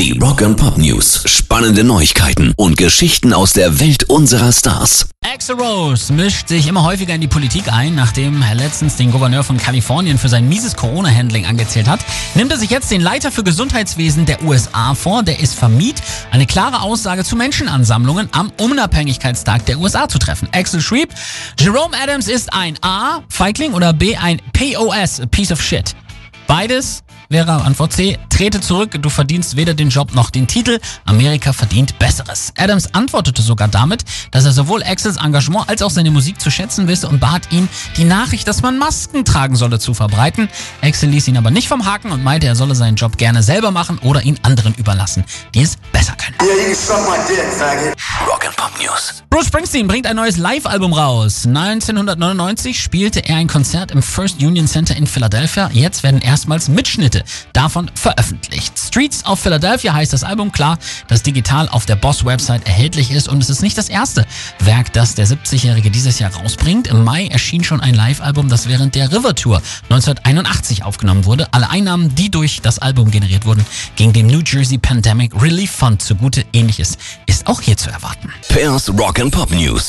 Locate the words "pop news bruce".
48.60-49.46